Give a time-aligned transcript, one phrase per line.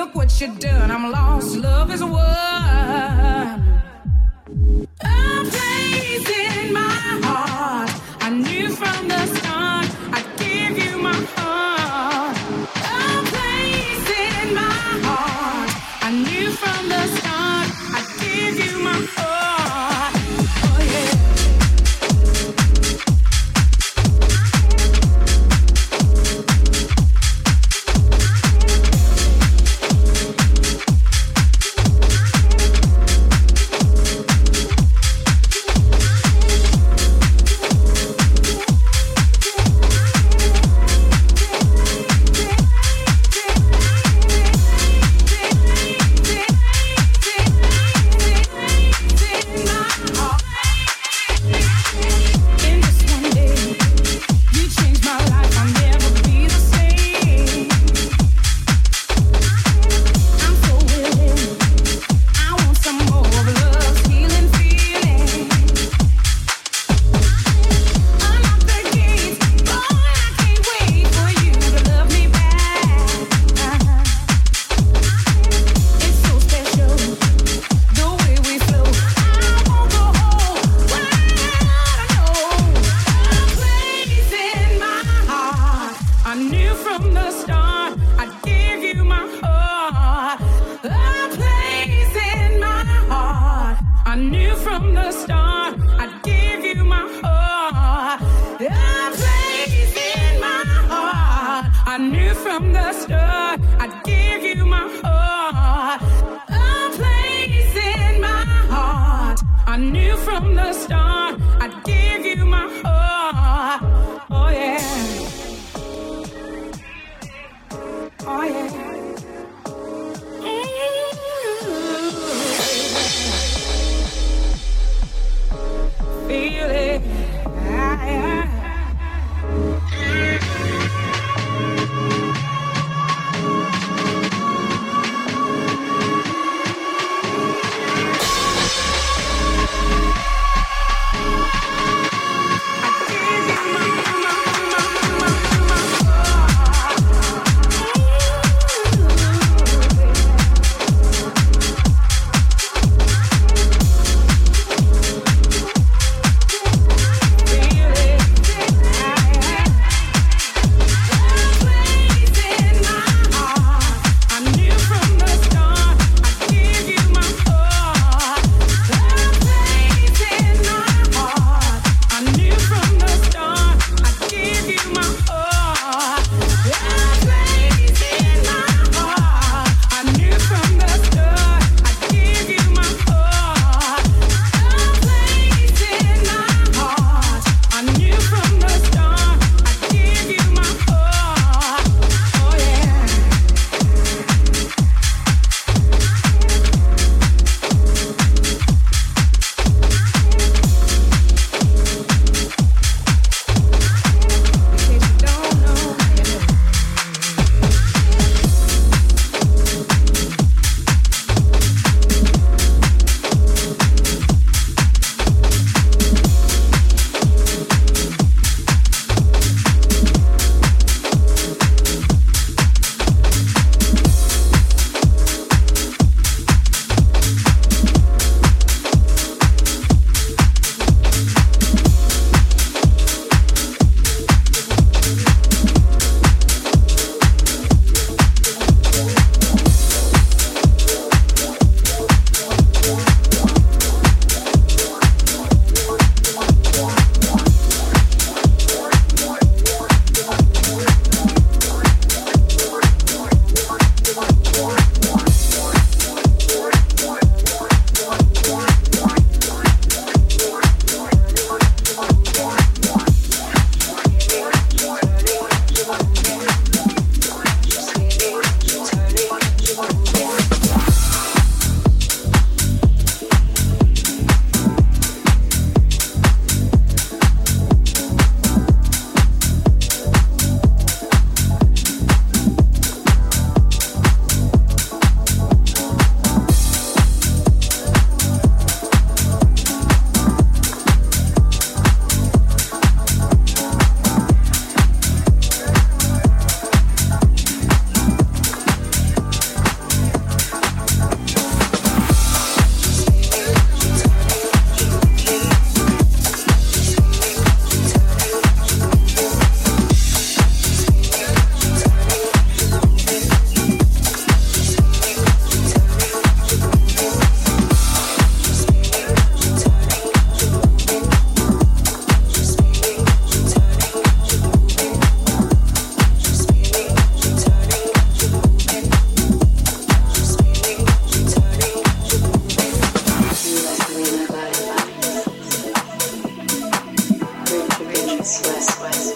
[0.00, 0.90] Look what you done.
[0.90, 1.56] I'm lost.
[1.58, 3.69] Love is a word.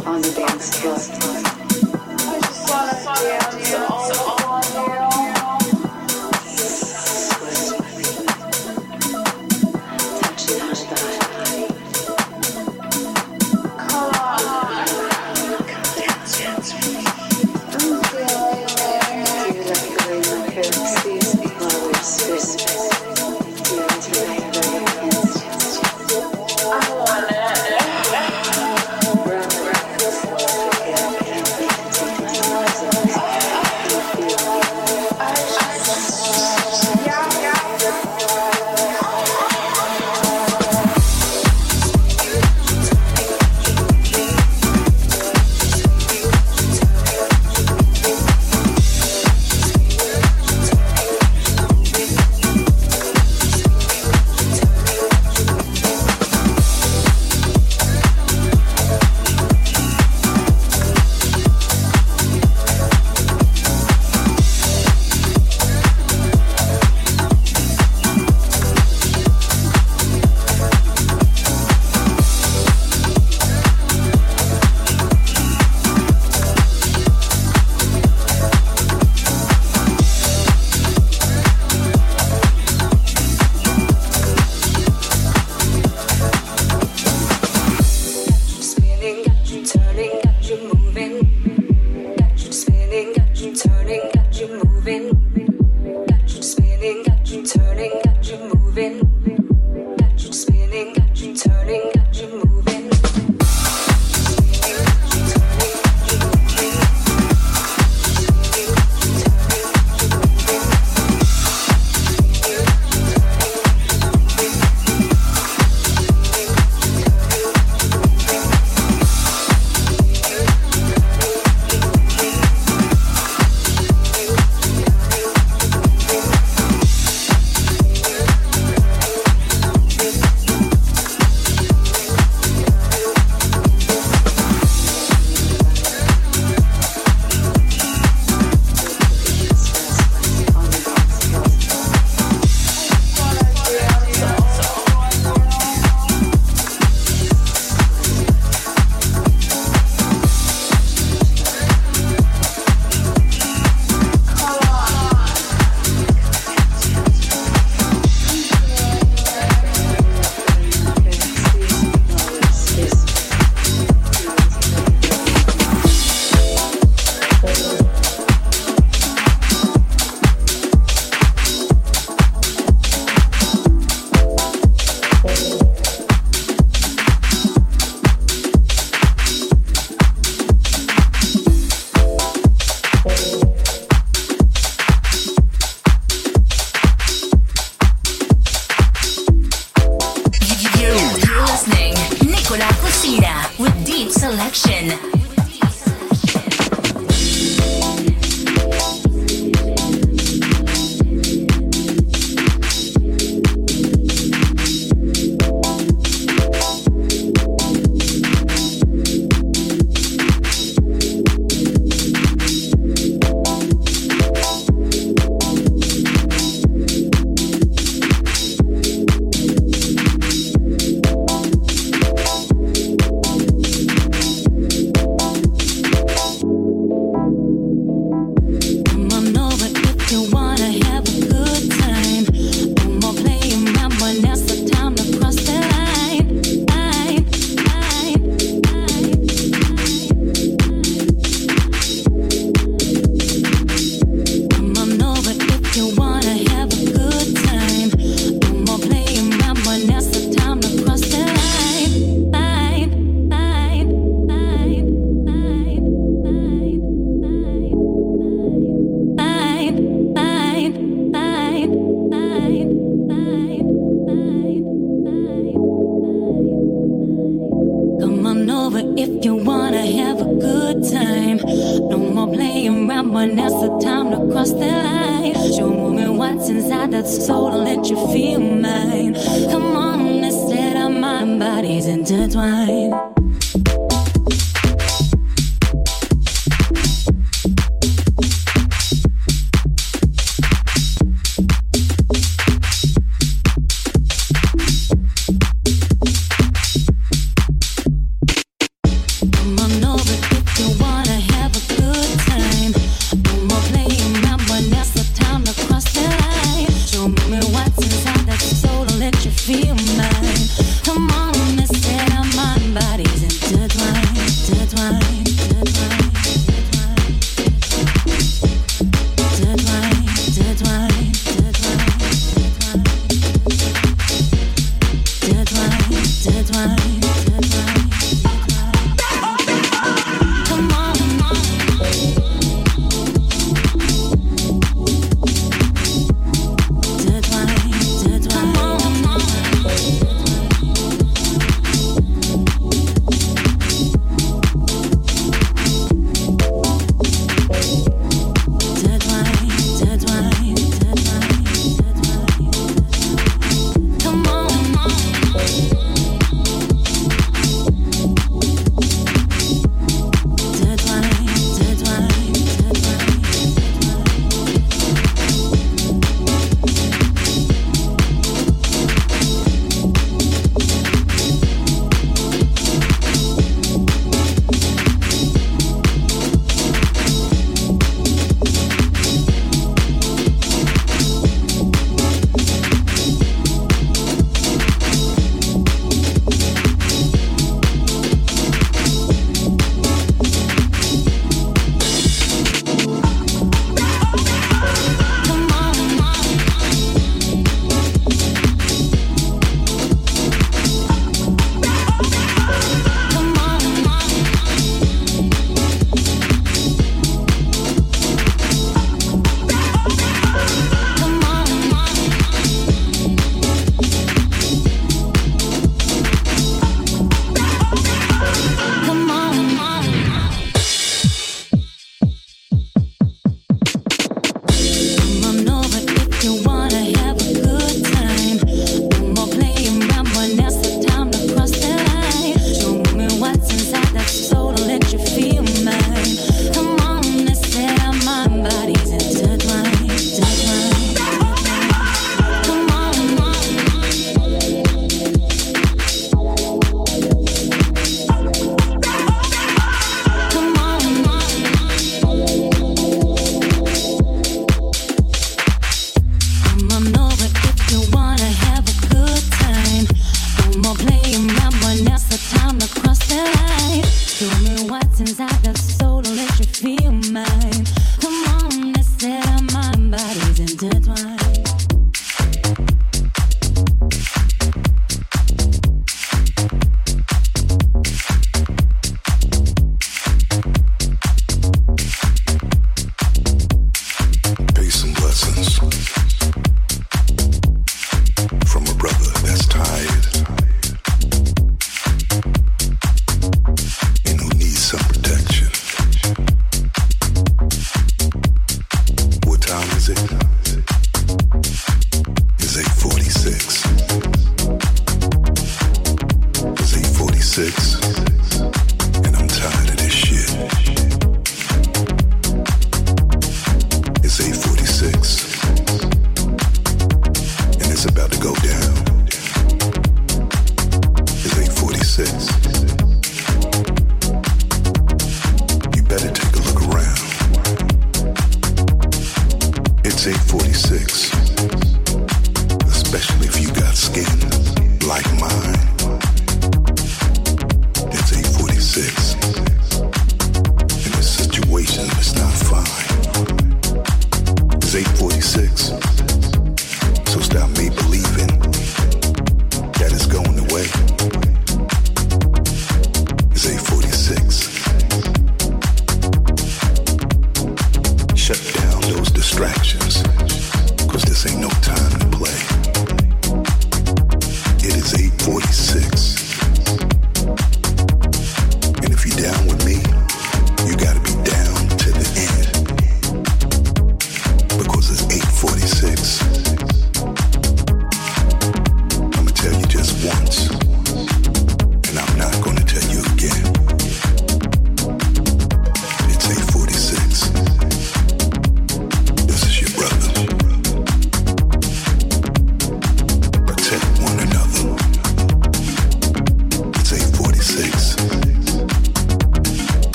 [0.00, 0.96] on the dance floor.